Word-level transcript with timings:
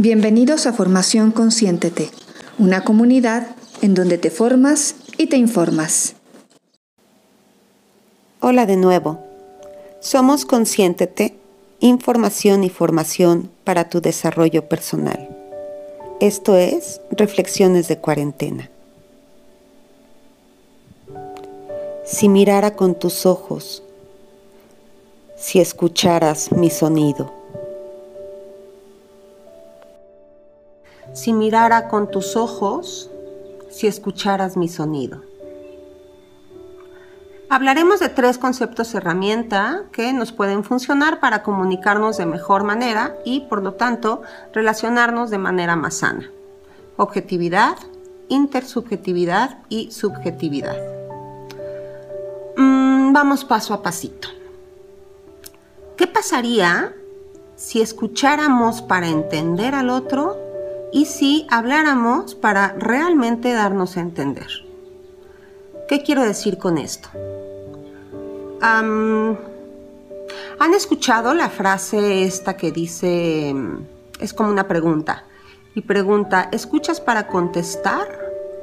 Bienvenidos 0.00 0.68
a 0.68 0.72
Formación 0.72 1.32
Consciéntete, 1.32 2.12
una 2.56 2.84
comunidad 2.84 3.48
en 3.82 3.94
donde 3.94 4.16
te 4.16 4.30
formas 4.30 4.94
y 5.16 5.26
te 5.26 5.36
informas. 5.38 6.14
Hola 8.38 8.64
de 8.64 8.76
nuevo. 8.76 9.18
Somos 9.98 10.46
Consciéntete, 10.46 11.36
información 11.80 12.62
y 12.62 12.70
formación 12.70 13.50
para 13.64 13.88
tu 13.88 14.00
desarrollo 14.00 14.68
personal. 14.68 15.36
Esto 16.20 16.56
es 16.56 17.00
Reflexiones 17.10 17.88
de 17.88 17.98
Cuarentena. 17.98 18.70
Si 22.04 22.28
mirara 22.28 22.76
con 22.76 22.96
tus 22.96 23.26
ojos, 23.26 23.82
si 25.36 25.58
escucharas 25.58 26.52
mi 26.52 26.70
sonido 26.70 27.37
si 31.18 31.32
mirara 31.32 31.88
con 31.88 32.10
tus 32.12 32.36
ojos, 32.36 33.10
si 33.70 33.88
escucharas 33.88 34.56
mi 34.56 34.68
sonido. 34.68 35.22
Hablaremos 37.50 37.98
de 37.98 38.08
tres 38.08 38.38
conceptos 38.38 38.94
herramienta 38.94 39.84
que 39.90 40.12
nos 40.12 40.30
pueden 40.30 40.62
funcionar 40.62 41.18
para 41.18 41.42
comunicarnos 41.42 42.18
de 42.18 42.26
mejor 42.26 42.62
manera 42.62 43.16
y, 43.24 43.40
por 43.40 43.64
lo 43.64 43.74
tanto, 43.74 44.22
relacionarnos 44.52 45.30
de 45.30 45.38
manera 45.38 45.74
más 45.74 45.96
sana. 45.96 46.30
Objetividad, 46.96 47.76
intersubjetividad 48.28 49.58
y 49.68 49.90
subjetividad. 49.90 50.76
Mm, 52.56 53.12
vamos 53.12 53.44
paso 53.44 53.74
a 53.74 53.82
pasito. 53.82 54.28
¿Qué 55.96 56.06
pasaría 56.06 56.94
si 57.56 57.80
escucháramos 57.80 58.82
para 58.82 59.08
entender 59.08 59.74
al 59.74 59.90
otro 59.90 60.47
y 60.92 61.06
si 61.06 61.46
habláramos 61.50 62.34
para 62.34 62.74
realmente 62.78 63.52
darnos 63.52 63.96
a 63.96 64.00
entender. 64.00 64.48
¿Qué 65.88 66.02
quiero 66.02 66.22
decir 66.22 66.58
con 66.58 66.78
esto? 66.78 67.08
¿Han 68.60 69.36
escuchado 70.74 71.34
la 71.34 71.48
frase 71.48 72.24
esta 72.24 72.56
que 72.56 72.72
dice, 72.72 73.54
es 74.20 74.34
como 74.34 74.50
una 74.50 74.68
pregunta, 74.68 75.24
y 75.74 75.82
pregunta, 75.82 76.48
¿escuchas 76.50 77.00
para 77.00 77.28
contestar 77.28 78.08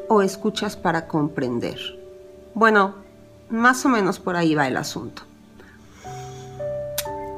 o 0.09 0.21
escuchas 0.21 0.75
para 0.75 1.07
comprender? 1.07 1.79
Bueno, 2.53 2.95
más 3.49 3.85
o 3.85 3.89
menos 3.89 4.19
por 4.19 4.35
ahí 4.35 4.53
va 4.53 4.67
el 4.67 4.77
asunto. 4.77 5.21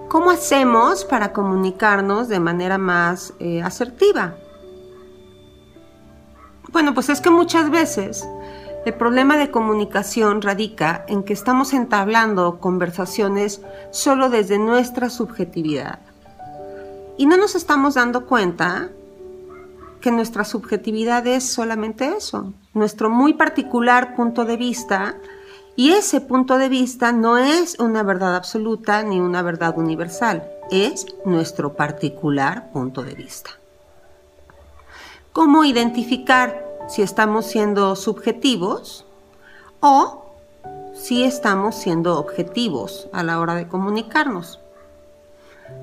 ¿Cómo 0.09 0.31
hacemos 0.31 1.05
para 1.05 1.33
comunicarnos 1.33 2.27
de 2.27 2.39
manera 2.39 2.77
más 2.77 3.33
eh, 3.39 3.61
asertiva? 3.61 4.35
Bueno, 6.77 6.93
pues 6.93 7.09
es 7.09 7.21
que 7.21 7.31
muchas 7.31 7.71
veces 7.71 8.29
el 8.85 8.93
problema 8.93 9.35
de 9.35 9.49
comunicación 9.49 10.43
radica 10.43 11.05
en 11.07 11.23
que 11.23 11.33
estamos 11.33 11.73
entablando 11.73 12.59
conversaciones 12.59 13.61
solo 13.89 14.29
desde 14.29 14.59
nuestra 14.59 15.09
subjetividad. 15.09 15.97
Y 17.17 17.25
no 17.25 17.35
nos 17.35 17.55
estamos 17.55 17.95
dando 17.95 18.27
cuenta 18.27 18.91
que 20.01 20.11
nuestra 20.11 20.43
subjetividad 20.43 21.25
es 21.25 21.49
solamente 21.51 22.15
eso, 22.15 22.53
nuestro 22.75 23.09
muy 23.09 23.33
particular 23.33 24.15
punto 24.15 24.45
de 24.45 24.57
vista, 24.57 25.15
y 25.75 25.93
ese 25.93 26.21
punto 26.21 26.59
de 26.59 26.69
vista 26.69 27.11
no 27.11 27.39
es 27.39 27.79
una 27.79 28.03
verdad 28.03 28.35
absoluta 28.35 29.01
ni 29.01 29.19
una 29.19 29.41
verdad 29.41 29.79
universal, 29.79 30.47
es 30.69 31.07
nuestro 31.25 31.73
particular 31.73 32.71
punto 32.71 33.01
de 33.01 33.15
vista 33.15 33.49
cómo 35.37 35.63
identificar 35.63 36.66
si 36.87 37.01
estamos 37.01 37.45
siendo 37.45 37.95
subjetivos 37.95 39.05
o 39.79 40.25
si 40.93 41.23
estamos 41.23 41.75
siendo 41.75 42.17
objetivos 42.17 43.07
a 43.11 43.23
la 43.23 43.39
hora 43.39 43.55
de 43.55 43.67
comunicarnos. 43.67 44.59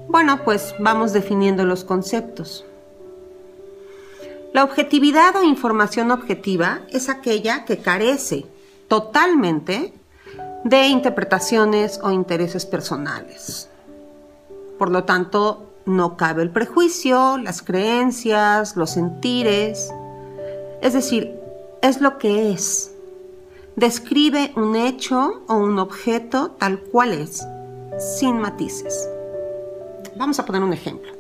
Bueno, 0.09 0.45
pues 0.45 0.75
vamos 0.79 1.13
definiendo 1.13 1.65
los 1.65 1.85
conceptos. 1.85 2.65
La 4.53 4.65
objetividad 4.65 5.37
o 5.37 5.43
información 5.43 6.11
objetiva 6.11 6.81
es 6.91 7.09
aquella 7.09 7.65
que 7.65 7.79
carece 7.79 8.47
totalmente 8.89 9.93
de 10.65 10.87
interpretaciones 10.87 12.01
o 12.03 12.11
intereses 12.11 12.65
personales. 12.65 13.69
Por 14.79 14.91
lo 14.91 15.05
tanto, 15.05 15.71
no 15.87 16.17
cabe 16.17 16.43
el 16.43 16.51
prejuicio, 16.51 17.37
las 17.39 17.63
creencias, 17.63 18.77
los 18.77 18.91
sentires. 18.91 19.93
Es 20.85 20.93
decir, 20.93 21.41
es 21.81 22.03
lo 22.03 22.19
que 22.19 22.53
es. 22.53 22.95
Describe 23.75 24.53
un 24.55 24.77
hecho 24.77 25.43
o 25.49 25.55
un 25.55 25.79
objeto 25.79 26.51
tal 26.59 26.79
cual 26.79 27.15
es, 27.15 27.43
sin 27.99 28.39
matices. 28.39 29.09
Vamos 30.15 30.39
a 30.39 30.45
poner 30.45 30.63
un 30.63 30.75
ejemplo. 30.75 31.11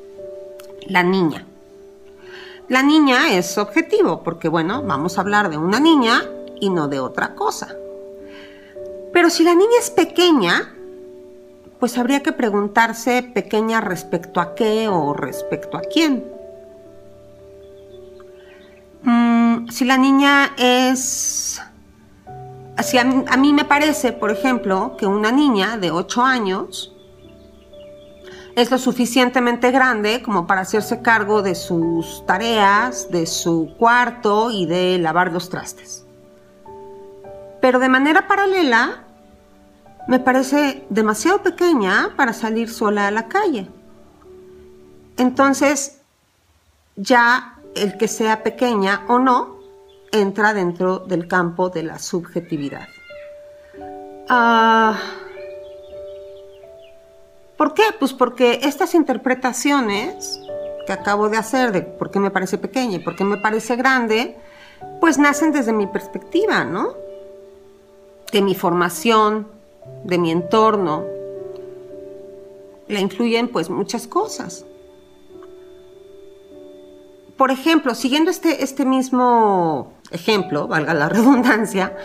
La 0.87 1.03
niña. 1.03 1.47
La 2.69 2.83
niña 2.83 3.33
es 3.33 3.57
objetivo 3.57 4.23
porque, 4.23 4.51
bueno, 4.51 4.83
vamos 4.83 5.17
a 5.17 5.23
hablar 5.23 5.49
de 5.49 5.57
una 5.57 5.81
niña 5.81 6.23
y 6.61 6.69
no 6.69 6.87
de 6.89 7.01
otra 7.01 7.35
cosa. 7.35 7.75
Pero 9.15 9.31
si 9.31 9.45
la 9.45 9.55
niña 9.55 9.79
es 9.81 9.89
pequeña, 9.89 10.75
pues 11.81 11.97
habría 11.97 12.23
que 12.23 12.33
preguntarse 12.33 13.23
pequeña 13.23 13.81
respecto 13.81 14.43
a 14.43 14.55
qué 14.55 14.89
o 14.89 15.15
respecto 15.15 15.79
a 15.79 15.81
quién. 15.81 16.34
Mm, 19.05 19.69
si 19.69 19.85
la 19.85 19.97
niña 19.97 20.53
es... 20.57 21.61
Si 22.83 22.99
a, 22.99 23.05
mí 23.05 23.53
me 23.53 23.65
parece, 23.65 24.13
por 24.13 24.33
ejemplo, 24.33 24.97
que 24.99 25.07
una 25.07 25.31
niña 25.31 25.79
de 25.79 25.93
8 25.93 26.23
años 26.23 26.93
es 28.57 28.71
lo 28.71 28.79
suficientemente 28.79 29.71
grande 29.71 30.23
como 30.23 30.47
para 30.47 30.63
hacerse 30.63 31.01
cargo 31.01 31.43
de 31.43 31.55
sus 31.55 32.27
tareas, 32.27 33.11
de 33.11 33.27
su 33.27 33.75
cuarto 33.79 34.51
y 34.51 34.67
de 34.67 34.99
lavar 34.99 35.33
los 35.33 35.51
trastes. 35.51 36.05
Pero 37.61 37.79
de 37.79 37.89
manera 37.89 38.27
paralela, 38.27 39.05
me 40.09 40.19
parece 40.19 40.85
demasiado 40.91 41.43
pequeña 41.43 42.11
para 42.17 42.33
salir 42.33 42.69
sola 42.71 43.07
a 43.07 43.11
la 43.11 43.29
calle. 43.29 43.69
Entonces, 45.17 46.01
ya 46.97 47.54
el 47.77 47.97
que 47.97 48.09
sea 48.09 48.43
pequeña 48.43 49.05
o 49.09 49.19
no 49.19 49.59
entra 50.13 50.55
dentro 50.55 51.01
del 51.01 51.27
campo 51.27 51.71
de 51.71 51.83
la 51.83 51.99
subjetividad. 51.99 52.89
Ah, 54.29 54.99
¿Por 57.57 57.75
qué? 57.75 57.85
Pues 57.99 58.13
porque 58.13 58.61
estas 58.63 58.95
interpretaciones 58.95 60.41
que 60.87 60.93
acabo 60.93 61.29
de 61.29 61.37
hacer 61.37 61.73
de 61.73 61.83
por 61.83 62.11
qué 62.11 62.19
me 62.19 62.31
parece 62.31 62.59
pequeña 62.59 62.97
y 62.97 62.99
por 62.99 63.17
qué 63.17 63.25
me 63.25 63.37
parece 63.37 63.77
grande, 63.77 64.37
pues 65.01 65.19
nacen 65.19 65.53
desde 65.53 65.73
mi 65.73 65.87
perspectiva, 65.87 66.65
¿no? 66.65 66.95
De 68.33 68.43
mi 68.43 68.55
formación, 68.55 69.47
de 70.05 70.19
mi 70.19 70.31
entorno, 70.31 71.05
la 72.89 73.01
influyen 73.01 73.49
pues 73.49 73.71
muchas 73.71 74.07
cosas. 74.07 74.65
Por 77.37 77.51
ejemplo, 77.51 77.95
siguiendo 77.95 78.31
este, 78.31 78.63
este 78.63 78.85
mismo 78.85 79.93
ejemplo, 80.11 80.69
valga 80.69 80.95
la 80.95 81.09
redundancia, 81.11 81.97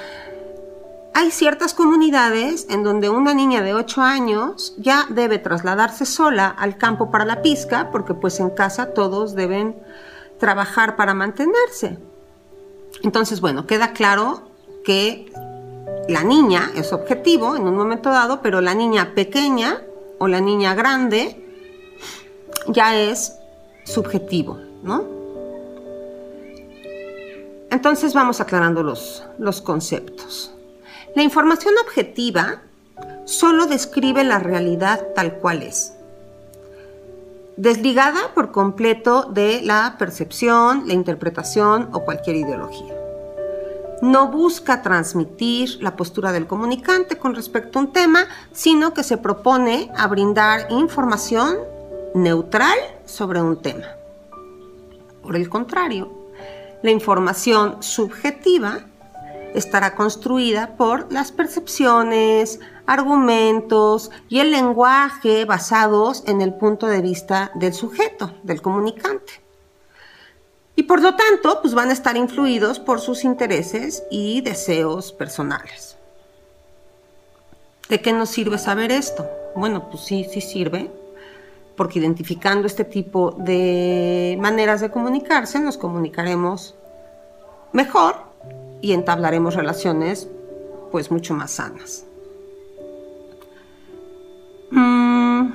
hay 1.13 1.31
ciertas 1.31 1.73
comunidades 1.73 2.67
en 2.69 2.83
donde 2.83 3.09
una 3.09 3.33
niña 3.33 3.61
de 3.61 3.73
8 3.73 4.01
años 4.01 4.73
ya 4.77 5.05
debe 5.09 5.37
trasladarse 5.37 6.05
sola 6.05 6.47
al 6.47 6.77
campo 6.77 7.11
para 7.11 7.25
la 7.25 7.41
pizca, 7.41 7.89
porque 7.91 8.13
pues 8.13 8.39
en 8.39 8.51
casa 8.51 8.93
todos 8.93 9.35
deben 9.35 9.75
trabajar 10.39 10.95
para 10.95 11.13
mantenerse. 11.13 11.97
Entonces, 13.03 13.41
bueno, 13.41 13.67
queda 13.67 13.91
claro 13.91 14.49
que 14.85 15.31
la 16.07 16.23
niña 16.23 16.71
es 16.75 16.93
objetivo 16.93 17.55
en 17.55 17.67
un 17.67 17.75
momento 17.75 18.09
dado, 18.09 18.41
pero 18.41 18.61
la 18.61 18.73
niña 18.73 19.13
pequeña 19.13 19.81
o 20.19 20.27
la 20.27 20.41
niña 20.41 20.73
grande 20.73 21.45
ya 22.67 22.95
es 22.95 23.33
subjetivo, 23.83 24.57
¿no? 24.83 25.18
Entonces 27.71 28.13
vamos 28.13 28.41
aclarando 28.41 28.83
los, 28.83 29.23
los 29.37 29.61
conceptos. 29.61 30.51
La 31.15 31.23
información 31.23 31.73
objetiva 31.83 32.61
solo 33.25 33.65
describe 33.65 34.23
la 34.23 34.39
realidad 34.39 35.07
tal 35.15 35.35
cual 35.35 35.63
es, 35.63 35.93
desligada 37.57 38.33
por 38.33 38.51
completo 38.51 39.23
de 39.23 39.61
la 39.61 39.95
percepción, 39.99 40.87
la 40.87 40.93
interpretación 40.93 41.89
o 41.93 42.03
cualquier 42.05 42.37
ideología 42.37 42.99
no 44.01 44.29
busca 44.29 44.81
transmitir 44.81 45.81
la 45.81 45.95
postura 45.95 46.31
del 46.31 46.47
comunicante 46.47 47.17
con 47.17 47.35
respecto 47.35 47.79
a 47.79 47.81
un 47.83 47.91
tema, 47.91 48.27
sino 48.51 48.93
que 48.93 49.03
se 49.03 49.17
propone 49.17 49.91
a 49.97 50.07
brindar 50.07 50.67
información 50.69 51.57
neutral 52.13 52.77
sobre 53.05 53.41
un 53.41 53.61
tema. 53.61 53.87
Por 55.21 55.35
el 55.35 55.49
contrario, 55.49 56.18
la 56.81 56.91
información 56.91 57.81
subjetiva 57.81 58.79
estará 59.53 59.95
construida 59.95 60.75
por 60.77 61.11
las 61.11 61.31
percepciones, 61.31 62.59
argumentos 62.85 64.11
y 64.29 64.39
el 64.39 64.51
lenguaje 64.51 65.45
basados 65.45 66.23
en 66.27 66.41
el 66.41 66.53
punto 66.53 66.87
de 66.87 67.01
vista 67.01 67.51
del 67.55 67.73
sujeto, 67.73 68.33
del 68.43 68.61
comunicante. 68.61 69.41
Y 70.75 70.83
por 70.83 71.01
lo 71.01 71.15
tanto, 71.15 71.59
pues 71.61 71.73
van 71.73 71.89
a 71.89 71.93
estar 71.93 72.15
influidos 72.15 72.79
por 72.79 73.01
sus 73.01 73.23
intereses 73.25 74.03
y 74.09 74.41
deseos 74.41 75.11
personales. 75.11 75.97
¿De 77.89 78.01
qué 78.01 78.13
nos 78.13 78.29
sirve 78.29 78.57
saber 78.57 78.91
esto? 78.91 79.27
Bueno, 79.55 79.89
pues 79.89 80.03
sí, 80.05 80.25
sí 80.31 80.41
sirve, 80.41 80.89
porque 81.79 81.99
identificando 81.99 82.67
este 82.67 82.83
tipo 82.83 83.31
de 83.39 84.37
maneras 84.41 84.81
de 84.81 84.91
comunicarse, 84.91 85.61
nos 85.61 85.77
comunicaremos 85.77 86.75
mejor 87.71 88.15
y 88.81 88.91
entablaremos 88.91 89.55
relaciones 89.55 90.27
pues 90.91 91.09
mucho 91.09 91.33
más 91.33 91.51
sanas. 91.51 92.05
Mm. 94.71 95.53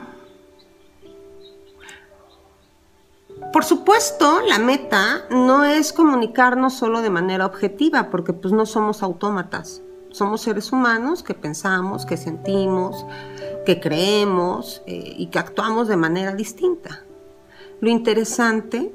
Por 3.52 3.64
supuesto, 3.66 4.40
la 4.48 4.58
meta 4.58 5.26
no 5.28 5.62
es 5.62 5.92
comunicarnos 5.92 6.72
solo 6.72 7.02
de 7.02 7.10
manera 7.10 7.44
objetiva, 7.44 8.08
porque 8.08 8.32
pues 8.32 8.54
no 8.54 8.64
somos 8.64 9.02
autómatas. 9.02 9.82
Somos 10.10 10.40
seres 10.40 10.72
humanos 10.72 11.22
que 11.22 11.34
pensamos, 11.34 12.06
que 12.06 12.16
sentimos, 12.16 13.04
que 13.64 13.80
creemos 13.80 14.82
eh, 14.86 15.14
y 15.16 15.26
que 15.26 15.38
actuamos 15.38 15.88
de 15.88 15.96
manera 15.96 16.34
distinta. 16.34 17.02
Lo 17.80 17.90
interesante 17.90 18.92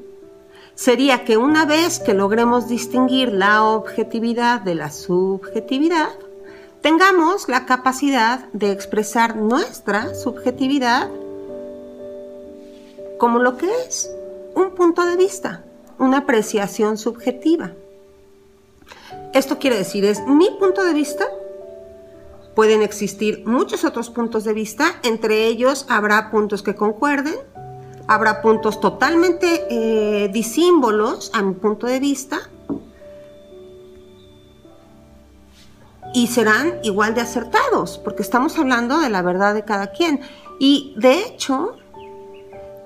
sería 0.75 1.25
que 1.25 1.37
una 1.37 1.65
vez 1.65 1.99
que 1.99 2.13
logremos 2.13 2.67
distinguir 2.67 3.33
la 3.33 3.63
objetividad 3.63 4.61
de 4.61 4.75
la 4.75 4.91
subjetividad, 4.91 6.09
tengamos 6.81 7.49
la 7.49 7.65
capacidad 7.65 8.47
de 8.53 8.71
expresar 8.71 9.35
nuestra 9.35 10.15
subjetividad 10.15 11.09
como 13.17 13.39
lo 13.39 13.57
que 13.57 13.67
es, 13.87 14.09
un 14.55 14.71
punto 14.71 15.05
de 15.05 15.17
vista, 15.17 15.63
una 15.99 16.19
apreciación 16.19 16.97
subjetiva. 16.97 17.73
Esto 19.33 19.59
quiere 19.59 19.77
decir, 19.77 20.05
es 20.05 20.25
mi 20.25 20.49
punto 20.57 20.83
de 20.83 20.93
vista. 20.93 21.27
Pueden 22.59 22.81
existir 22.81 23.43
muchos 23.45 23.85
otros 23.85 24.09
puntos 24.09 24.43
de 24.43 24.51
vista, 24.51 24.99
entre 25.03 25.45
ellos 25.47 25.85
habrá 25.87 26.29
puntos 26.29 26.61
que 26.61 26.75
concuerden, 26.75 27.35
habrá 28.05 28.41
puntos 28.41 28.81
totalmente 28.81 29.65
eh, 29.69 30.27
disímbolos 30.27 31.31
a 31.33 31.41
mi 31.41 31.53
punto 31.53 31.87
de 31.87 32.01
vista 32.01 32.37
y 36.13 36.27
serán 36.27 36.79
igual 36.83 37.15
de 37.15 37.21
acertados, 37.21 37.97
porque 37.97 38.23
estamos 38.23 38.59
hablando 38.59 38.99
de 38.99 39.09
la 39.09 39.21
verdad 39.21 39.53
de 39.53 39.63
cada 39.63 39.91
quien. 39.91 40.19
Y 40.59 40.93
de 40.97 41.17
hecho, 41.17 41.77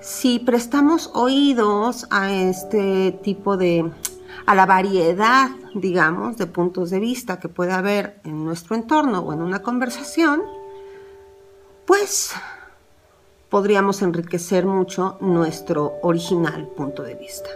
si 0.02 0.38
prestamos 0.38 1.10
oídos 1.16 2.06
a 2.12 2.32
este 2.32 3.12
tipo 3.24 3.58
de, 3.58 3.90
a 4.46 4.56
la 4.56 4.66
variedad, 4.66 5.50
digamos, 5.74 6.38
de 6.38 6.48
puntos 6.48 6.90
de 6.90 7.00
vista 7.00 7.40
que 7.40 7.50
puede 7.50 7.72
haber 7.72 8.20
en 8.24 8.44
nuestro 8.44 8.76
entorno 8.76 9.20
o 9.20 9.34
en 9.34 9.42
una 9.42 9.62
conversación, 9.62 10.44
pues 11.86 12.34
podríamos 13.50 14.02
enriquecer 14.02 14.66
mucho 14.66 15.18
nuestro 15.22 15.94
original 16.02 16.68
punto 16.76 17.04
de 17.04 17.16
vista. 17.16 17.50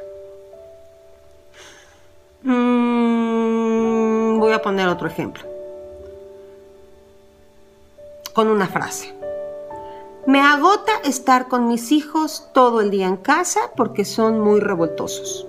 Mm, 2.44 4.40
voy 4.40 4.54
a 4.54 4.62
poner 4.62 4.88
otro 4.88 5.08
ejemplo. 5.08 5.44
Con 8.34 8.48
una 8.48 8.68
frase. 8.68 9.14
Me 10.28 10.42
agota 10.42 10.92
estar 11.04 11.48
con 11.48 11.68
mis 11.68 11.92
hijos 11.92 12.50
todo 12.54 12.82
el 12.82 12.92
día 12.92 13.08
en 13.08 13.18
casa 13.18 13.72
porque 13.76 14.06
son 14.06 14.40
muy 14.40 14.60
revoltosos. 14.60 15.48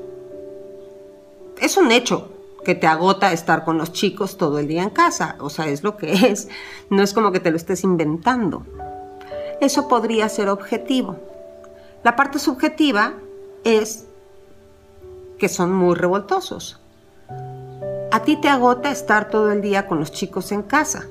Es 1.60 1.76
un 1.76 1.90
hecho 1.90 2.30
que 2.64 2.74
te 2.74 2.86
agota 2.86 3.32
estar 3.32 3.64
con 3.64 3.78
los 3.78 3.92
chicos 3.92 4.36
todo 4.36 4.58
el 4.58 4.68
día 4.68 4.82
en 4.82 4.90
casa. 4.90 5.36
O 5.40 5.50
sea, 5.50 5.68
es 5.68 5.82
lo 5.82 5.96
que 5.96 6.12
es. 6.30 6.48
No 6.90 7.02
es 7.02 7.12
como 7.12 7.32
que 7.32 7.40
te 7.40 7.50
lo 7.50 7.56
estés 7.56 7.84
inventando 7.84 8.64
eso 9.60 9.88
podría 9.88 10.28
ser 10.28 10.48
objetivo. 10.48 11.16
La 12.04 12.16
parte 12.16 12.38
subjetiva 12.38 13.14
es 13.64 14.06
que 15.38 15.48
son 15.48 15.72
muy 15.72 15.94
revoltosos. 15.94 16.80
A 18.10 18.22
ti 18.22 18.36
te 18.36 18.48
agota 18.48 18.90
estar 18.90 19.30
todo 19.30 19.52
el 19.52 19.60
día 19.60 19.86
con 19.86 19.98
los 19.98 20.12
chicos 20.12 20.52
en 20.52 20.62
casa, 20.62 21.06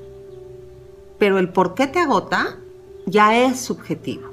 pero 1.19 1.37
el 1.37 1.49
por 1.49 1.75
qué 1.75 1.87
te 1.87 1.99
agota 1.99 2.57
ya 3.05 3.37
es 3.37 3.59
subjetivo. 3.59 4.26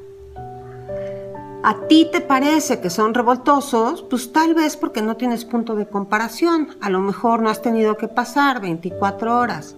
A 1.66 1.86
ti 1.88 2.06
te 2.12 2.20
parece 2.20 2.82
que 2.82 2.90
son 2.90 3.14
revoltosos, 3.14 4.02
pues 4.02 4.34
tal 4.34 4.52
vez 4.52 4.76
porque 4.76 5.00
no 5.00 5.16
tienes 5.16 5.46
punto 5.46 5.74
de 5.74 5.86
comparación. 5.86 6.76
A 6.82 6.90
lo 6.90 7.00
mejor 7.00 7.40
no 7.40 7.48
has 7.48 7.62
tenido 7.62 7.96
que 7.96 8.06
pasar 8.06 8.60
24 8.60 9.38
horas 9.38 9.74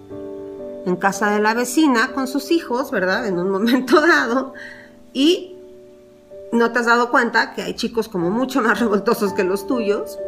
en 0.85 0.97
casa 0.97 1.31
de 1.31 1.38
la 1.38 1.55
vecina 1.55 2.12
con 2.12 2.27
sus 2.27 2.50
hijos, 2.50 2.91
¿verdad? 2.91 3.29
En 3.29 3.38
un 3.38 3.50
momento 3.53 4.00
dado. 4.00 4.53
Y 5.12 5.55
no 6.50 6.73
te 6.73 6.81
has 6.81 6.87
dado 6.87 7.09
cuenta 7.12 7.55
que 7.55 7.62
hay 7.62 7.75
chicos 7.75 8.09
como 8.09 8.31
mucho 8.31 8.61
más 8.61 8.81
revoltosos 8.81 9.33
que 9.33 9.44
los 9.44 9.69
tuyos. 9.69 10.19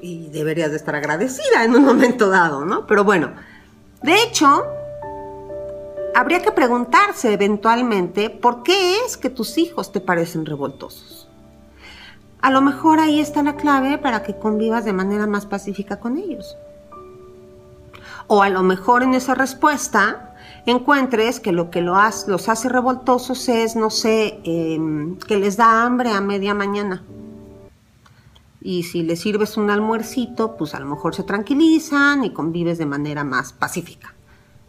Y 0.00 0.30
deberías 0.30 0.72
de 0.72 0.78
estar 0.78 0.96
agradecida 0.96 1.62
en 1.62 1.76
un 1.76 1.84
momento 1.84 2.28
dado, 2.28 2.64
¿no? 2.64 2.88
Pero 2.88 3.04
bueno, 3.04 3.34
de 4.02 4.20
hecho, 4.20 4.66
habría 6.14 6.42
que 6.42 6.52
preguntarse 6.52 7.32
eventualmente 7.32 8.30
por 8.30 8.62
qué 8.62 8.96
es 9.04 9.16
que 9.16 9.30
tus 9.30 9.58
hijos 9.58 9.92
te 9.92 10.00
parecen 10.00 10.46
revoltosos. 10.46 11.28
A 12.40 12.50
lo 12.50 12.60
mejor 12.60 12.98
ahí 12.98 13.20
está 13.20 13.42
la 13.42 13.56
clave 13.56 13.98
para 13.98 14.22
que 14.22 14.36
convivas 14.36 14.84
de 14.84 14.92
manera 14.92 15.26
más 15.26 15.46
pacífica 15.46 16.00
con 16.00 16.18
ellos. 16.18 16.56
O 18.26 18.42
a 18.42 18.48
lo 18.48 18.62
mejor 18.62 19.02
en 19.02 19.14
esa 19.14 19.34
respuesta 19.34 20.34
encuentres 20.66 21.40
que 21.40 21.52
lo 21.52 21.70
que 21.70 21.82
los 21.82 22.48
hace 22.48 22.68
revoltosos 22.68 23.48
es, 23.48 23.76
no 23.76 23.90
sé, 23.90 24.40
em, 24.44 25.16
que 25.18 25.36
les 25.36 25.56
da 25.56 25.84
hambre 25.84 26.10
a 26.10 26.20
media 26.20 26.54
mañana. 26.54 27.02
Y 28.60 28.84
si 28.84 29.02
les 29.02 29.20
sirves 29.20 29.56
un 29.56 29.70
almuercito, 29.70 30.56
pues 30.56 30.74
a 30.74 30.80
lo 30.80 30.86
mejor 30.86 31.14
se 31.14 31.24
tranquilizan 31.24 32.24
y 32.24 32.32
convives 32.32 32.78
de 32.78 32.86
manera 32.86 33.24
más 33.24 33.52
pacífica. 33.52 34.14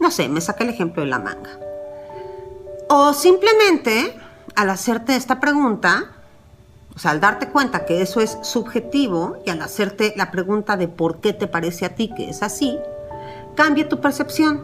No 0.04 0.10
sé, 0.10 0.28
me 0.28 0.42
saca 0.42 0.64
el 0.64 0.68
ejemplo 0.68 1.02
de 1.02 1.08
la 1.08 1.18
manga. 1.18 1.58
O 2.90 3.14
simplemente, 3.14 4.14
al 4.54 4.68
hacerte 4.68 5.16
esta 5.16 5.40
pregunta, 5.40 6.12
o 6.94 6.98
sea, 6.98 7.12
al 7.12 7.20
darte 7.20 7.48
cuenta 7.48 7.86
que 7.86 8.02
eso 8.02 8.20
es 8.20 8.36
subjetivo 8.42 9.38
y 9.46 9.50
al 9.50 9.62
hacerte 9.62 10.12
la 10.14 10.30
pregunta 10.30 10.76
de 10.76 10.88
por 10.88 11.20
qué 11.20 11.32
te 11.32 11.46
parece 11.46 11.86
a 11.86 11.94
ti 11.94 12.12
que 12.14 12.28
es 12.28 12.42
así, 12.42 12.78
cambie 13.54 13.86
tu 13.86 14.02
percepción. 14.02 14.60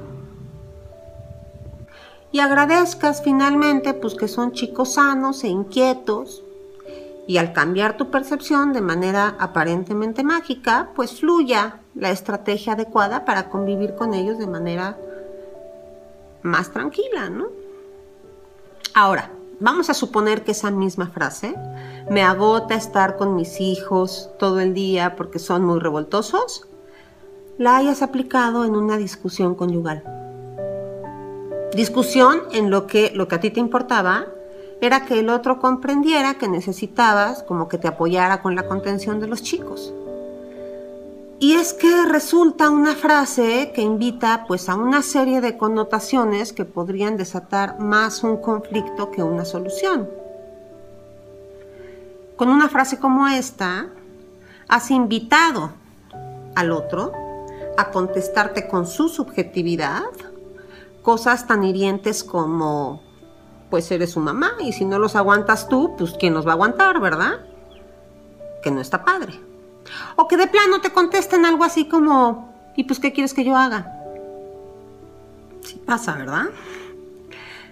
Y 2.33 2.41
agradezcas 2.41 3.23
finalmente 3.25 3.95
pues 3.95 4.17
que 4.17 4.29
son 4.29 4.53
chicos 4.53 4.93
sanos 4.93 5.43
e 5.43 5.49
inquietos. 5.49 6.45
Y 7.27 7.39
al 7.39 7.55
cambiar 7.55 7.97
tu 7.97 8.11
percepción 8.11 8.75
de 8.75 8.83
manera 8.83 9.37
aparentemente 9.39 10.23
mágica, 10.23 10.91
pues 10.95 11.19
fluya 11.19 11.79
la 11.95 12.11
estrategia 12.11 12.75
adecuada 12.75 13.25
para 13.25 13.49
convivir 13.49 13.95
con 13.95 14.13
ellos 14.13 14.37
de 14.37 14.47
manera 14.47 14.99
más 16.43 16.73
tranquila, 16.73 17.31
¿no? 17.31 17.49
Ahora, 18.95 19.31
vamos 19.61 19.91
a 19.91 19.95
suponer 19.95 20.43
que 20.43 20.53
esa 20.53 20.71
misma 20.71 21.09
frase 21.09 21.55
me 22.11 22.23
agota 22.23 22.75
estar 22.75 23.17
con 23.17 23.37
mis 23.37 23.61
hijos 23.61 24.31
todo 24.39 24.61
el 24.61 24.75
día 24.75 25.17
porque 25.17 25.39
son 25.39 25.65
muy 25.65 25.79
revoltosos 25.79 26.67
la 27.61 27.77
hayas 27.77 28.01
aplicado 28.01 28.65
en 28.65 28.75
una 28.75 28.97
discusión 28.97 29.55
conyugal. 29.55 30.03
Discusión 31.75 32.41
en 32.53 32.71
lo 32.71 32.87
que 32.87 33.13
lo 33.15 33.29
que 33.29 33.35
a 33.35 33.41
ti 33.41 33.51
te 33.51 33.61
importaba 33.61 34.29
era 34.81 35.05
que 35.05 35.21
el 35.21 35.29
otro 35.29 35.61
comprendiera 35.61 36.39
que 36.39 36.49
necesitabas 36.49 37.43
como 37.43 37.69
que 37.69 37.77
te 37.77 37.87
apoyara 37.87 38.41
con 38.41 38.57
la 38.57 38.67
contención 38.67 39.21
de 39.21 39.27
los 39.27 39.43
chicos. 39.43 39.93
Y 41.41 41.55
es 41.55 41.73
que 41.73 42.05
resulta 42.05 42.69
una 42.69 42.95
frase 42.95 43.73
que 43.75 43.81
invita 43.81 44.45
pues 44.47 44.69
a 44.69 44.75
una 44.75 45.03
serie 45.03 45.41
de 45.41 45.57
connotaciones 45.57 46.53
que 46.53 46.67
podrían 46.67 47.17
desatar 47.17 47.81
más 47.81 48.23
un 48.23 48.37
conflicto 48.37 49.11
que 49.11 49.23
una 49.23 49.47
solución. 49.47 50.09
Con 52.37 52.51
una 52.51 52.69
frase 52.69 52.99
como 52.99 53.27
esta, 53.27 53.89
has 54.69 54.91
invitado 54.91 55.71
al 56.55 56.71
otro 56.71 57.13
a 57.79 57.91
contestarte 57.91 58.69
con 58.69 58.87
su 58.87 59.09
subjetividad 59.09 60.03
cosas 61.03 61.47
tan 61.47 61.65
hirientes 61.65 62.23
como, 62.23 63.03
pues 63.71 63.91
eres 63.91 64.11
su 64.11 64.21
mamá 64.21 64.53
y 64.61 64.75
si 64.75 64.85
no 64.85 64.99
los 64.99 65.17
aguantas 65.17 65.69
tú, 65.69 65.97
pues 65.97 66.15
¿quién 66.21 66.35
los 66.35 66.47
va 66.47 66.51
a 66.51 66.55
aguantar, 66.55 67.01
verdad? 67.01 67.41
que 68.63 68.71
no 68.71 68.81
está 68.81 69.05
padre. 69.05 69.50
O 70.17 70.29
que 70.29 70.37
de 70.37 70.47
plano 70.47 70.81
te 70.81 70.91
contesten 70.91 71.45
algo 71.45 71.65
así 71.65 71.87
como, 71.87 72.53
¿y 72.77 72.85
pues 72.85 73.01
qué 73.01 73.13
quieres 73.13 73.35
que 73.35 73.45
yo 73.45 73.57
haga? 73.57 73.93
Sí 75.63 75.81
pasa, 75.85 76.15
¿verdad? 76.15 76.47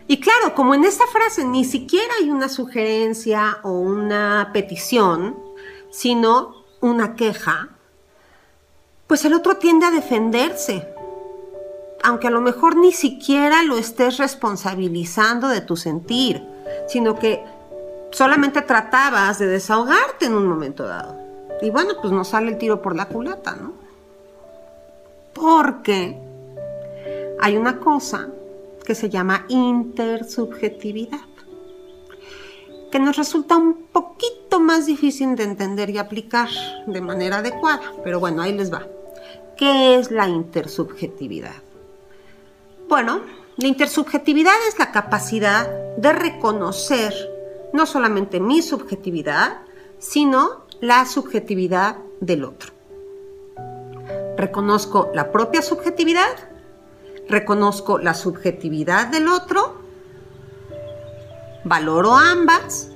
Y 0.06 0.20
claro, 0.20 0.54
como 0.54 0.74
en 0.74 0.84
esta 0.84 1.06
frase 1.06 1.44
ni 1.44 1.64
siquiera 1.64 2.12
hay 2.20 2.30
una 2.30 2.48
sugerencia 2.48 3.58
o 3.62 3.72
una 3.72 4.50
petición, 4.54 5.38
sino 5.90 6.64
una 6.80 7.14
queja, 7.14 7.68
pues 9.06 9.24
el 9.26 9.34
otro 9.34 9.58
tiende 9.58 9.84
a 9.84 9.90
defenderse, 9.90 10.88
aunque 12.02 12.28
a 12.28 12.30
lo 12.30 12.40
mejor 12.40 12.76
ni 12.76 12.92
siquiera 12.92 13.62
lo 13.64 13.76
estés 13.76 14.16
responsabilizando 14.16 15.48
de 15.48 15.60
tu 15.60 15.76
sentir, 15.76 16.42
sino 16.88 17.18
que 17.18 17.44
solamente 18.10 18.62
tratabas 18.62 19.38
de 19.38 19.46
desahogarte 19.46 20.26
en 20.26 20.34
un 20.34 20.46
momento 20.46 20.84
dado. 20.84 21.27
Y 21.60 21.70
bueno, 21.70 21.94
pues 22.00 22.12
nos 22.12 22.28
sale 22.28 22.50
el 22.50 22.58
tiro 22.58 22.80
por 22.82 22.94
la 22.94 23.06
culata, 23.06 23.56
¿no? 23.56 23.72
Porque 25.34 26.18
hay 27.40 27.56
una 27.56 27.78
cosa 27.78 28.28
que 28.84 28.94
se 28.94 29.10
llama 29.10 29.44
intersubjetividad, 29.48 31.20
que 32.90 32.98
nos 32.98 33.16
resulta 33.16 33.56
un 33.56 33.88
poquito 33.92 34.60
más 34.60 34.86
difícil 34.86 35.36
de 35.36 35.44
entender 35.44 35.90
y 35.90 35.98
aplicar 35.98 36.48
de 36.86 37.00
manera 37.00 37.38
adecuada, 37.38 37.92
pero 38.02 38.18
bueno, 38.18 38.42
ahí 38.42 38.52
les 38.52 38.72
va. 38.72 38.86
¿Qué 39.56 39.96
es 39.96 40.10
la 40.10 40.28
intersubjetividad? 40.28 41.56
Bueno, 42.88 43.20
la 43.56 43.66
intersubjetividad 43.66 44.54
es 44.68 44.78
la 44.78 44.92
capacidad 44.92 45.68
de 45.96 46.12
reconocer 46.12 47.12
no 47.72 47.84
solamente 47.86 48.40
mi 48.40 48.62
subjetividad, 48.62 49.58
sino 49.98 50.67
la 50.80 51.04
subjetividad 51.06 51.96
del 52.20 52.44
otro. 52.44 52.72
Reconozco 54.36 55.10
la 55.14 55.32
propia 55.32 55.62
subjetividad, 55.62 56.30
reconozco 57.28 57.98
la 57.98 58.14
subjetividad 58.14 59.08
del 59.08 59.28
otro, 59.28 59.74
valoro 61.64 62.14
ambas 62.16 62.90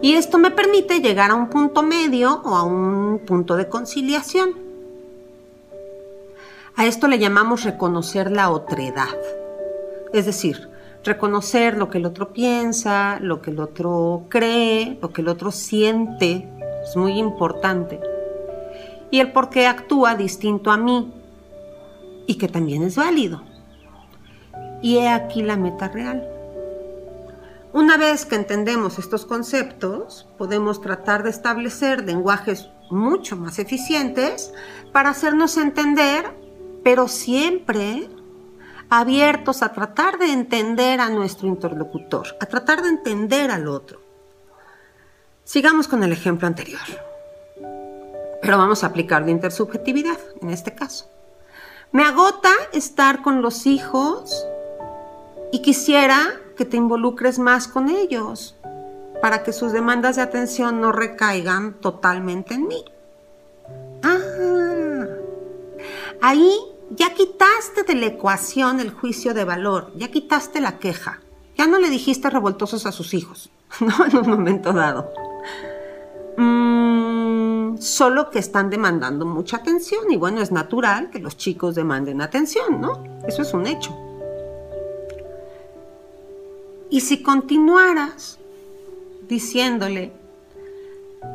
y 0.00 0.14
esto 0.14 0.38
me 0.38 0.50
permite 0.50 1.00
llegar 1.00 1.30
a 1.30 1.34
un 1.34 1.48
punto 1.50 1.82
medio 1.82 2.40
o 2.44 2.56
a 2.56 2.62
un 2.62 3.20
punto 3.26 3.56
de 3.56 3.68
conciliación. 3.68 4.54
A 6.76 6.86
esto 6.86 7.08
le 7.08 7.18
llamamos 7.18 7.64
reconocer 7.64 8.30
la 8.30 8.50
otredad, 8.50 9.14
es 10.14 10.24
decir, 10.24 10.70
reconocer 11.04 11.76
lo 11.76 11.90
que 11.90 11.98
el 11.98 12.06
otro 12.06 12.32
piensa, 12.32 13.18
lo 13.20 13.42
que 13.42 13.50
el 13.50 13.60
otro 13.60 14.24
cree, 14.30 14.98
lo 15.02 15.12
que 15.12 15.20
el 15.20 15.28
otro 15.28 15.50
siente, 15.50 16.48
es 16.82 16.96
muy 16.96 17.18
importante. 17.18 18.00
Y 19.10 19.20
el 19.20 19.32
por 19.32 19.50
qué 19.50 19.66
actúa 19.66 20.14
distinto 20.14 20.70
a 20.70 20.76
mí 20.76 21.12
y 22.26 22.36
que 22.36 22.48
también 22.48 22.82
es 22.82 22.96
válido. 22.96 23.42
Y 24.82 24.98
he 24.98 25.08
aquí 25.08 25.42
la 25.42 25.56
meta 25.56 25.88
real. 25.88 26.26
Una 27.72 27.96
vez 27.96 28.26
que 28.26 28.34
entendemos 28.34 28.98
estos 28.98 29.26
conceptos, 29.26 30.28
podemos 30.38 30.80
tratar 30.80 31.22
de 31.22 31.30
establecer 31.30 32.04
lenguajes 32.04 32.68
mucho 32.90 33.36
más 33.36 33.58
eficientes 33.58 34.52
para 34.92 35.10
hacernos 35.10 35.56
entender, 35.56 36.26
pero 36.82 37.06
siempre 37.06 38.08
abiertos 38.88 39.62
a 39.62 39.72
tratar 39.72 40.18
de 40.18 40.32
entender 40.32 41.00
a 41.00 41.10
nuestro 41.10 41.46
interlocutor, 41.46 42.26
a 42.40 42.46
tratar 42.46 42.82
de 42.82 42.88
entender 42.88 43.52
al 43.52 43.68
otro. 43.68 44.00
Sigamos 45.50 45.88
con 45.88 46.04
el 46.04 46.12
ejemplo 46.12 46.46
anterior. 46.46 46.80
Pero 48.40 48.56
vamos 48.56 48.84
a 48.84 48.86
aplicar 48.86 49.22
la 49.22 49.32
intersubjetividad 49.32 50.16
en 50.40 50.50
este 50.50 50.76
caso. 50.76 51.10
Me 51.90 52.04
agota 52.04 52.52
estar 52.72 53.20
con 53.20 53.42
los 53.42 53.66
hijos 53.66 54.46
y 55.50 55.60
quisiera 55.60 56.18
que 56.56 56.64
te 56.64 56.76
involucres 56.76 57.40
más 57.40 57.66
con 57.66 57.88
ellos 57.88 58.54
para 59.20 59.42
que 59.42 59.52
sus 59.52 59.72
demandas 59.72 60.14
de 60.14 60.22
atención 60.22 60.80
no 60.80 60.92
recaigan 60.92 61.72
totalmente 61.80 62.54
en 62.54 62.68
mí. 62.68 62.84
Ah, 64.04 65.06
ahí 66.22 66.56
ya 66.90 67.12
quitaste 67.12 67.82
de 67.82 67.96
la 67.96 68.06
ecuación 68.06 68.78
el 68.78 68.92
juicio 68.92 69.34
de 69.34 69.42
valor, 69.42 69.90
ya 69.96 70.12
quitaste 70.12 70.60
la 70.60 70.78
queja, 70.78 71.18
ya 71.58 71.66
no 71.66 71.80
le 71.80 71.90
dijiste 71.90 72.30
revoltosos 72.30 72.86
a 72.86 72.92
sus 72.92 73.14
hijos, 73.14 73.50
¿no? 73.80 74.06
En 74.06 74.16
un 74.16 74.30
momento 74.30 74.72
dado. 74.72 75.12
Mm, 76.42 77.76
solo 77.76 78.30
que 78.30 78.38
están 78.38 78.70
demandando 78.70 79.26
mucha 79.26 79.58
atención 79.58 80.10
y 80.10 80.16
bueno, 80.16 80.40
es 80.40 80.50
natural 80.50 81.10
que 81.10 81.18
los 81.18 81.36
chicos 81.36 81.74
demanden 81.74 82.22
atención, 82.22 82.80
¿no? 82.80 83.04
Eso 83.28 83.42
es 83.42 83.52
un 83.52 83.66
hecho. 83.66 83.94
Y 86.88 87.02
si 87.02 87.22
continuaras 87.22 88.38
diciéndole, 89.28 90.12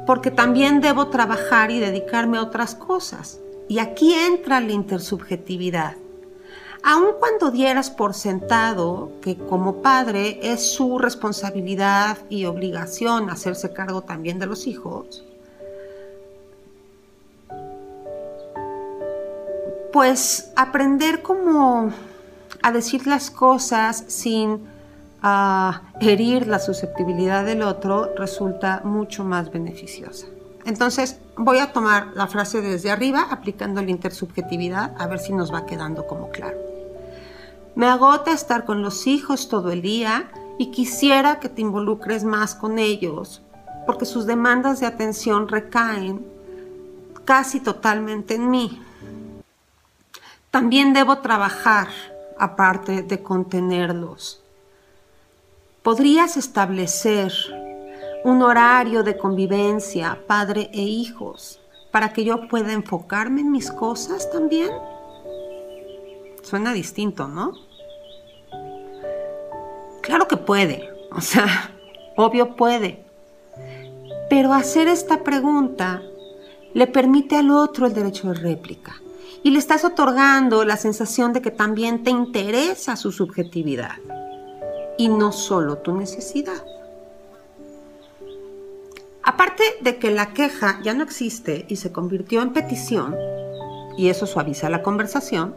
porque 0.07 0.31
también 0.31 0.81
debo 0.81 1.09
trabajar 1.09 1.69
y 1.69 1.79
dedicarme 1.79 2.39
a 2.39 2.41
otras 2.41 2.73
cosas, 2.73 3.39
y 3.69 3.77
aquí 3.77 4.13
entra 4.13 4.59
la 4.59 4.71
intersubjetividad. 4.71 5.97
Aun 6.87 7.15
cuando 7.19 7.49
dieras 7.49 7.89
por 7.89 8.13
sentado 8.13 9.11
que 9.19 9.35
como 9.35 9.81
padre 9.81 10.39
es 10.43 10.71
su 10.71 10.99
responsabilidad 10.99 12.19
y 12.29 12.45
obligación 12.45 13.31
hacerse 13.31 13.73
cargo 13.73 14.03
también 14.03 14.37
de 14.37 14.45
los 14.45 14.67
hijos, 14.67 15.25
pues 19.91 20.51
aprender 20.55 21.23
como 21.23 21.89
a 22.61 22.71
decir 22.71 23.07
las 23.07 23.31
cosas 23.31 24.03
sin 24.05 24.67
ah, 25.23 25.81
herir 25.99 26.45
la 26.45 26.59
susceptibilidad 26.59 27.43
del 27.45 27.63
otro 27.63 28.13
resulta 28.15 28.81
mucho 28.83 29.23
más 29.23 29.49
beneficiosa. 29.49 30.27
Entonces, 30.65 31.19
voy 31.35 31.57
a 31.57 31.73
tomar 31.73 32.09
la 32.13 32.27
frase 32.27 32.61
desde 32.61 32.91
arriba, 32.91 33.25
aplicando 33.31 33.81
la 33.81 33.89
intersubjetividad, 33.89 34.93
a 34.99 35.07
ver 35.07 35.17
si 35.17 35.33
nos 35.33 35.51
va 35.51 35.65
quedando 35.65 36.05
como 36.05 36.29
claro. 36.29 36.74
Me 37.75 37.87
agota 37.87 38.31
estar 38.31 38.63
con 38.63 38.81
los 38.81 39.05
hijos 39.05 39.49
todo 39.49 39.69
el 39.71 39.81
día 39.81 40.31
y 40.57 40.71
quisiera 40.71 41.41
que 41.41 41.49
te 41.49 41.59
involucres 41.59 42.23
más 42.23 42.55
con 42.55 42.79
ellos, 42.79 43.41
porque 43.85 44.05
sus 44.05 44.25
demandas 44.25 44.79
de 44.79 44.85
atención 44.85 45.49
recaen 45.49 46.25
casi 47.25 47.59
totalmente 47.59 48.35
en 48.35 48.49
mí. 48.49 48.81
También 50.51 50.93
debo 50.93 51.17
trabajar 51.17 51.89
aparte 52.39 53.03
de 53.03 53.21
contenerlos. 53.21 54.41
¿Podrías 55.83 56.37
establecer 56.37 57.33
un 58.23 58.41
horario 58.41 59.03
de 59.03 59.17
convivencia, 59.17 60.23
padre 60.25 60.69
e 60.73 60.81
hijos, 60.81 61.59
para 61.91 62.13
que 62.13 62.23
yo 62.23 62.47
pueda 62.47 62.71
enfocarme 62.71 63.41
en 63.41 63.51
mis 63.51 63.69
cosas 63.69 64.31
también? 64.31 64.71
Suena 66.41 66.71
distinto, 66.71 67.27
¿no? 67.27 67.64
Claro 70.05 70.27
que 70.27 70.37
puede, 70.37 70.87
o 71.11 71.19
sea, 71.19 71.71
obvio 72.15 72.55
puede. 72.55 73.03
Pero 74.29 74.53
hacer 74.53 74.87
esta 74.87 75.23
pregunta 75.23 76.03
le 76.73 76.85
permite 76.85 77.35
al 77.37 77.49
otro 77.49 77.87
el 77.87 77.93
derecho 77.93 78.29
de 78.29 78.35
réplica 78.35 79.01
y 79.41 79.49
le 79.49 79.57
estás 79.57 79.83
otorgando 79.83 80.63
la 80.63 80.77
sensación 80.77 81.33
de 81.33 81.41
que 81.41 81.49
también 81.49 82.03
te 82.03 82.11
interesa 82.11 82.95
su 82.95 83.11
subjetividad 83.11 83.97
y 84.97 85.07
no 85.09 85.31
solo 85.31 85.79
tu 85.79 85.95
necesidad. 85.95 86.63
Aparte 89.23 89.63
de 89.81 89.97
que 89.97 90.11
la 90.11 90.33
queja 90.33 90.79
ya 90.83 90.93
no 90.93 91.03
existe 91.03 91.65
y 91.67 91.77
se 91.77 91.91
convirtió 91.91 92.43
en 92.43 92.53
petición, 92.53 93.15
y 93.97 94.09
eso 94.09 94.27
suaviza 94.27 94.69
la 94.69 94.83
conversación, 94.83 95.55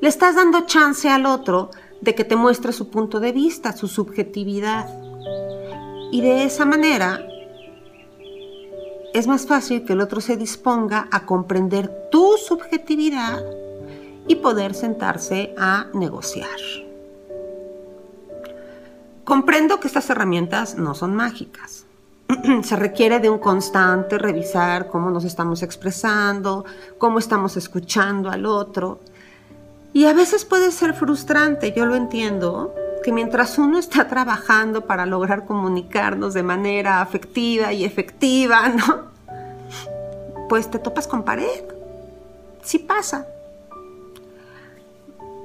le 0.00 0.08
estás 0.08 0.36
dando 0.36 0.64
chance 0.64 1.08
al 1.10 1.26
otro 1.26 1.70
de 2.00 2.14
que 2.14 2.24
te 2.24 2.36
muestre 2.36 2.72
su 2.72 2.90
punto 2.90 3.20
de 3.20 3.32
vista, 3.32 3.76
su 3.76 3.88
subjetividad. 3.88 4.88
Y 6.10 6.20
de 6.20 6.44
esa 6.44 6.64
manera 6.64 7.24
es 9.14 9.26
más 9.26 9.46
fácil 9.46 9.84
que 9.84 9.94
el 9.94 10.00
otro 10.00 10.20
se 10.20 10.36
disponga 10.36 11.08
a 11.10 11.26
comprender 11.26 12.08
tu 12.10 12.36
subjetividad 12.36 13.42
y 14.26 14.36
poder 14.36 14.74
sentarse 14.74 15.54
a 15.58 15.86
negociar. 15.94 16.48
Comprendo 19.24 19.80
que 19.80 19.88
estas 19.88 20.08
herramientas 20.10 20.76
no 20.76 20.94
son 20.94 21.14
mágicas. 21.14 21.84
se 22.62 22.76
requiere 22.76 23.20
de 23.20 23.30
un 23.30 23.38
constante 23.38 24.18
revisar 24.18 24.88
cómo 24.88 25.10
nos 25.10 25.24
estamos 25.24 25.62
expresando, 25.62 26.64
cómo 26.98 27.18
estamos 27.18 27.56
escuchando 27.56 28.30
al 28.30 28.46
otro. 28.46 29.00
Y 29.92 30.04
a 30.04 30.12
veces 30.12 30.44
puede 30.44 30.70
ser 30.70 30.94
frustrante, 30.94 31.72
yo 31.72 31.86
lo 31.86 31.94
entiendo, 31.94 32.74
que 33.02 33.12
mientras 33.12 33.58
uno 33.58 33.78
está 33.78 34.06
trabajando 34.08 34.86
para 34.86 35.06
lograr 35.06 35.44
comunicarnos 35.44 36.34
de 36.34 36.42
manera 36.42 37.00
afectiva 37.00 37.72
y 37.72 37.84
efectiva, 37.84 38.68
¿no? 38.68 39.08
pues 40.48 40.70
te 40.70 40.78
topas 40.78 41.06
con 41.06 41.22
pared. 41.22 41.64
Sí 42.62 42.78
pasa. 42.78 43.26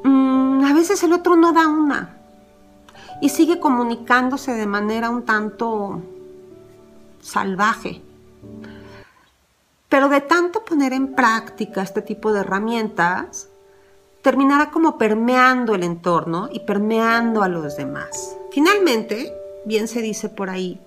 Mm, 0.04 0.64
a 0.66 0.74
veces 0.74 1.04
el 1.04 1.14
otro 1.14 1.36
no 1.36 1.54
da 1.54 1.68
una 1.68 2.18
y 3.22 3.30
sigue 3.30 3.60
comunicándose 3.60 4.54
de 4.54 4.66
manera 4.66 5.10
un 5.10 5.24
tanto 5.24 6.02
salvaje. 7.22 8.02
Pero 9.90 10.10
de 10.10 10.22
tanto 10.22 10.66
poner 10.66 10.94
en 10.94 11.14
práctica 11.14 11.84
este 11.84 12.02
tipo 12.02 12.34
de 12.34 12.40
herramientas, 12.40 13.50
terminará 14.24 14.72
como 14.72 14.98
permeando 14.98 15.76
el 15.76 15.84
entorno 15.84 16.50
y 16.52 16.62
permeando 16.62 17.44
a 17.44 17.50
los 17.50 17.76
demás. 17.76 18.36
Finalmente, 18.52 19.32
bien 19.66 19.88
se 19.88 20.02
dice 20.02 20.30
por 20.30 20.50
ahí, 20.50 20.80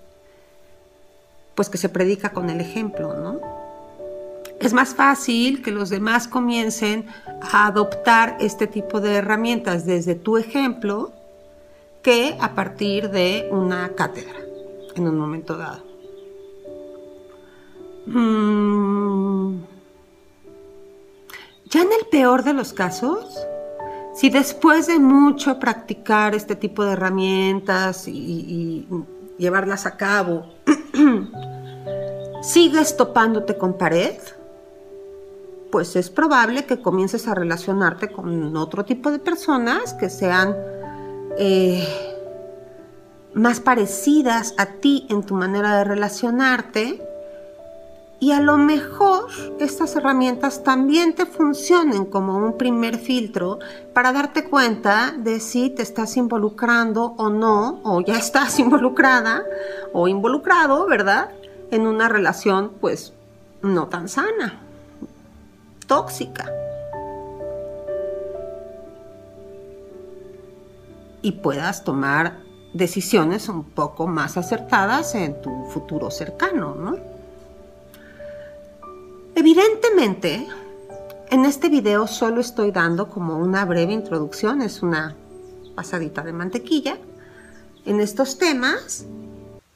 pues 1.54 1.68
que 1.68 1.78
se 1.78 1.90
predica 1.90 2.30
con 2.30 2.50
el 2.50 2.60
ejemplo, 2.60 3.14
¿no? 3.14 3.38
Es 4.58 4.72
más 4.72 4.94
fácil 4.94 5.62
que 5.62 5.70
los 5.70 5.90
demás 5.90 6.28
comiencen 6.28 7.06
a 7.52 7.66
adoptar 7.66 8.38
este 8.40 8.66
tipo 8.66 9.02
de 9.02 9.16
herramientas 9.16 9.84
desde 9.84 10.14
tu 10.14 10.38
ejemplo 10.38 11.12
que 12.02 12.38
a 12.40 12.54
partir 12.54 13.10
de 13.10 13.48
una 13.52 13.90
cátedra 13.90 14.40
en 14.94 15.08
un 15.08 15.18
momento 15.18 15.58
dado. 15.58 15.84
Mm. 18.06 19.15
Ya 21.68 21.82
en 21.82 21.88
el 21.88 22.06
peor 22.10 22.44
de 22.44 22.52
los 22.52 22.72
casos, 22.72 23.44
si 24.14 24.30
después 24.30 24.86
de 24.86 25.00
mucho 25.00 25.58
practicar 25.58 26.34
este 26.34 26.54
tipo 26.54 26.84
de 26.84 26.92
herramientas 26.92 28.06
y, 28.06 28.86
llevarlas 29.36 29.84
a 29.84 29.96
cabo, 29.96 30.46
sigues 32.42 32.96
topándote 32.96 33.58
con 33.58 33.76
pared, 33.76 34.14
pues 35.72 35.96
es 35.96 36.08
probable 36.08 36.64
que 36.64 36.80
comiences 36.80 37.26
a 37.26 37.34
relacionarte 37.34 38.12
con 38.12 38.56
otro 38.56 38.84
tipo 38.84 39.10
de 39.10 39.18
personas 39.18 39.92
que 39.94 40.08
sean 40.08 40.56
eh, 41.36 41.86
más 43.34 43.60
parecidas 43.60 44.54
a 44.56 44.66
ti 44.66 45.06
en 45.10 45.24
tu 45.24 45.34
manera 45.34 45.76
de 45.78 45.84
relacionarte 45.84 47.05
y 48.18 48.32
a 48.32 48.40
lo 48.40 48.56
mejor 48.56 49.26
estas 49.60 49.94
herramientas 49.94 50.64
también 50.64 51.14
te 51.14 51.26
funcionen 51.26 52.06
como 52.06 52.36
un 52.38 52.56
primer 52.56 52.96
filtro 52.96 53.58
para 53.92 54.12
darte 54.12 54.44
cuenta 54.48 55.12
de 55.18 55.38
si 55.38 55.68
te 55.70 55.82
estás 55.82 56.16
involucrando 56.16 57.14
o 57.18 57.28
no, 57.28 57.80
o 57.84 58.00
ya 58.00 58.16
estás 58.18 58.58
involucrada 58.58 59.44
o 59.92 60.08
involucrado, 60.08 60.86
¿verdad? 60.86 61.30
En 61.70 61.86
una 61.86 62.08
relación 62.08 62.72
pues 62.80 63.12
no 63.60 63.88
tan 63.88 64.08
sana, 64.08 64.60
tóxica. 65.86 66.50
Y 71.20 71.32
puedas 71.32 71.82
tomar 71.82 72.38
decisiones 72.72 73.48
un 73.48 73.64
poco 73.64 74.06
más 74.06 74.36
acertadas 74.36 75.14
en 75.14 75.42
tu 75.42 75.64
futuro 75.70 76.10
cercano, 76.10 76.74
¿no? 76.74 77.15
Evidentemente, 79.38 80.48
en 81.28 81.44
este 81.44 81.68
video 81.68 82.06
solo 82.06 82.40
estoy 82.40 82.70
dando 82.70 83.10
como 83.10 83.36
una 83.36 83.66
breve 83.66 83.92
introducción, 83.92 84.62
es 84.62 84.82
una 84.82 85.14
pasadita 85.74 86.22
de 86.22 86.32
mantequilla 86.32 86.96
en 87.84 88.00
estos 88.00 88.38
temas, 88.38 89.04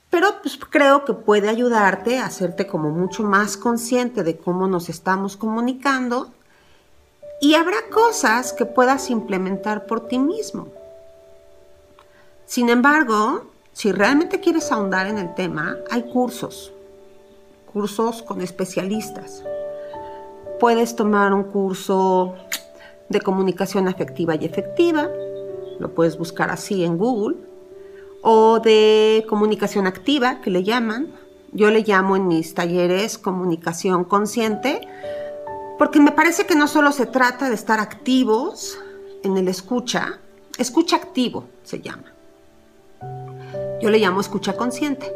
pero 0.08 0.40
pues 0.40 0.56
creo 0.56 1.04
que 1.04 1.12
puede 1.12 1.50
ayudarte 1.50 2.18
a 2.18 2.24
hacerte 2.24 2.66
como 2.66 2.88
mucho 2.88 3.22
más 3.22 3.58
consciente 3.58 4.24
de 4.24 4.38
cómo 4.38 4.66
nos 4.66 4.88
estamos 4.88 5.36
comunicando 5.36 6.32
y 7.42 7.52
habrá 7.52 7.90
cosas 7.92 8.54
que 8.54 8.64
puedas 8.64 9.10
implementar 9.10 9.84
por 9.84 10.08
ti 10.08 10.18
mismo. 10.18 10.68
Sin 12.46 12.70
embargo, 12.70 13.44
si 13.75 13.92
realmente 13.92 14.40
quieres 14.40 14.73
ahondar 14.73 15.06
en 15.06 15.18
el 15.18 15.34
tema, 15.34 15.76
hay 15.90 16.04
cursos, 16.04 16.73
cursos 17.73 18.23
con 18.23 18.41
especialistas. 18.41 19.45
Puedes 20.59 20.97
tomar 20.97 21.33
un 21.33 21.45
curso 21.45 22.35
de 23.09 23.21
comunicación 23.21 23.89
afectiva 23.89 24.35
y 24.35 24.45
efectiva, 24.45 25.09
lo 25.78 25.95
puedes 25.95 26.19
buscar 26.19 26.50
así 26.50 26.85
en 26.85 26.99
Google, 26.99 27.37
o 28.23 28.61
de 28.61 29.25
comunicación 29.28 29.87
activa, 29.87 30.41
que 30.43 30.50
le 30.50 30.63
llaman. 30.63 31.09
Yo 31.52 31.71
le 31.71 31.80
llamo 31.80 32.17
en 32.17 32.28
mis 32.28 32.54
talleres 32.54 33.19
comunicación 33.19 34.04
consciente, 34.04 34.87
porque 35.78 36.00
me 36.00 36.13
parece 36.13 36.45
que 36.47 36.54
no 36.54 36.69
solo 36.69 36.93
se 36.93 37.06
trata 37.06 37.49
de 37.49 37.54
estar 37.54 37.80
activos 37.80 38.78
en 39.23 39.37
el 39.37 39.49
escucha, 39.49 40.19
escucha 40.59 40.97
activo 40.97 41.47
se 41.65 41.80
llama. 41.80 42.13
Yo 43.80 43.89
le 43.89 43.99
llamo 43.99 44.21
escucha 44.21 44.56
consciente 44.56 45.11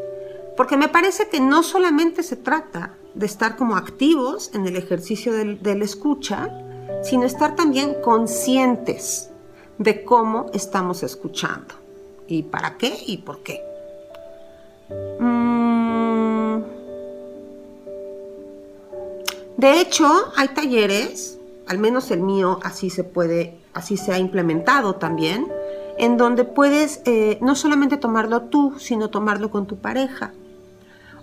porque 0.56 0.76
me 0.76 0.88
parece 0.88 1.28
que 1.28 1.40
no 1.40 1.62
solamente 1.62 2.22
se 2.22 2.36
trata 2.36 2.94
de 3.14 3.26
estar 3.26 3.56
como 3.56 3.76
activos 3.76 4.50
en 4.54 4.66
el 4.66 4.76
ejercicio 4.76 5.32
del, 5.32 5.82
escucha, 5.82 6.50
sino 7.02 7.24
estar 7.24 7.56
también 7.56 7.94
conscientes 8.02 9.30
de 9.78 10.04
cómo 10.04 10.46
estamos 10.52 11.02
escuchando 11.02 11.74
y 12.28 12.44
para 12.44 12.76
qué 12.76 12.96
y 13.06 13.18
por 13.18 13.42
qué. 13.42 13.60
Mm. 15.18 16.62
De 19.56 19.80
hecho, 19.80 20.32
hay 20.36 20.48
talleres, 20.48 21.38
al 21.66 21.78
menos 21.78 22.10
el 22.10 22.20
mío 22.20 22.60
así 22.62 22.90
se 22.90 23.02
puede, 23.02 23.58
así 23.72 23.96
se 23.96 24.12
ha 24.12 24.18
implementado 24.18 24.96
también, 24.96 25.48
en 25.98 26.16
donde 26.16 26.44
puedes 26.44 27.00
eh, 27.04 27.38
no 27.40 27.54
solamente 27.54 27.96
tomarlo 27.96 28.42
tú, 28.42 28.74
sino 28.78 29.10
tomarlo 29.10 29.50
con 29.50 29.66
tu 29.66 29.76
pareja 29.76 30.32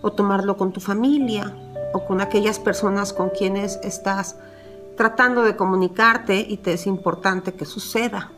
o 0.01 0.11
tomarlo 0.11 0.57
con 0.57 0.71
tu 0.71 0.79
familia 0.79 1.55
o 1.93 2.05
con 2.05 2.21
aquellas 2.21 2.59
personas 2.59 3.13
con 3.13 3.29
quienes 3.29 3.79
estás 3.83 4.35
tratando 4.95 5.43
de 5.43 5.55
comunicarte 5.55 6.45
y 6.47 6.57
te 6.57 6.73
es 6.73 6.87
importante 6.87 7.53
que 7.53 7.65
suceda. 7.65 8.31